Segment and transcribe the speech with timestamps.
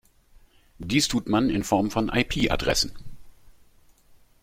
[0.79, 2.91] Dies tut man in Form von IP-Adressen.